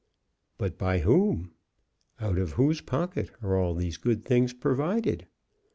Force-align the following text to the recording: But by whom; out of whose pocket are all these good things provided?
But 0.57 0.79
by 0.79 0.97
whom; 0.97 1.51
out 2.19 2.39
of 2.39 2.53
whose 2.53 2.81
pocket 2.81 3.29
are 3.43 3.55
all 3.55 3.75
these 3.75 3.97
good 3.97 4.25
things 4.25 4.51
provided? 4.51 5.27